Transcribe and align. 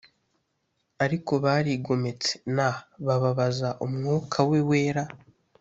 Ariko 1.05 1.31
barigometse 1.43 2.31
n 2.55 2.57
bababaza 3.05 3.69
umwuka 3.85 4.37
we 4.49 4.59
wera 4.69 5.03